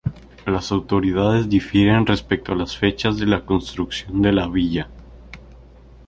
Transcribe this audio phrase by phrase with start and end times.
[0.47, 4.89] Las autoridades difieren respecto a las fechas de construcción de la villa.